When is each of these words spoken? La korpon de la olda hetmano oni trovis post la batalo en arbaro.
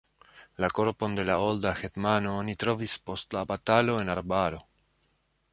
La 0.63 0.69
korpon 0.77 1.17
de 1.19 1.25
la 1.31 1.35
olda 1.49 1.75
hetmano 1.81 2.33
oni 2.39 2.57
trovis 2.65 2.97
post 3.11 3.39
la 3.39 3.47
batalo 3.55 4.01
en 4.07 4.13
arbaro. 4.19 4.67